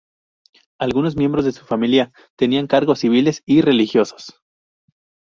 Algunos 0.79 1.15
miembros 1.15 1.45
de 1.45 1.51
su 1.51 1.63
familia 1.63 2.11
tenían 2.35 2.65
cargos 2.65 2.97
civiles 3.01 3.43
y 3.45 3.61
religiosos. 3.61 4.35